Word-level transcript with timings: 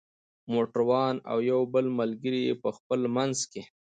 موټر 0.53 0.81
وان 0.89 1.15
او 1.31 1.37
یو 1.51 1.61
بل 1.73 1.85
ملګری 1.99 2.41
یې 2.47 2.53
په 2.63 2.69
خپل 2.77 2.99
منځ 3.15 3.37
کې. 3.51 3.61